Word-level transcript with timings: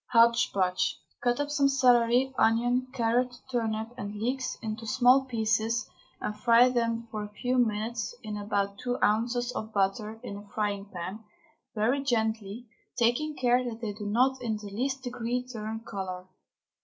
HOTCH 0.13 0.51
POTCH. 0.51 0.99
Cut 1.21 1.39
up 1.39 1.51
some 1.51 1.67
celery, 1.67 2.33
onion, 2.35 2.87
carrot, 2.91 3.35
turnip, 3.51 3.89
and 3.99 4.15
leeks 4.15 4.57
into 4.63 4.87
small 4.87 5.25
pieces 5.25 5.87
and 6.19 6.35
fry 6.35 6.69
them 6.69 7.07
for 7.11 7.23
a 7.23 7.29
few 7.33 7.59
minutes 7.59 8.15
in 8.23 8.35
about 8.35 8.79
two 8.79 8.97
ounces 9.03 9.51
of 9.51 9.71
butter 9.71 10.19
in 10.23 10.37
a 10.37 10.47
frying 10.55 10.85
pan, 10.85 11.23
very 11.75 12.01
gently, 12.01 12.65
taking 12.97 13.35
care 13.35 13.63
that 13.63 13.79
they 13.79 13.93
do 13.93 14.07
not 14.07 14.41
in 14.41 14.57
the 14.57 14.71
least 14.71 15.03
degree 15.03 15.45
turn 15.47 15.81
colour. 15.81 16.25